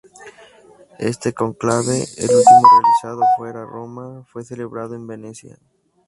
[0.97, 5.59] Este cónclave, el último realizado fuera Roma, fue celebrado en Venecia.